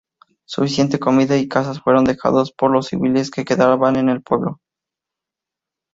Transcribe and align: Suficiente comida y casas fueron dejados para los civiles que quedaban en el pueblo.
Suficiente 0.47 0.97
comida 0.97 1.37
y 1.37 1.47
casas 1.47 1.79
fueron 1.79 2.05
dejados 2.05 2.51
para 2.53 2.73
los 2.73 2.87
civiles 2.87 3.29
que 3.29 3.45
quedaban 3.45 3.97
en 3.97 4.09
el 4.09 4.23
pueblo. 4.23 4.59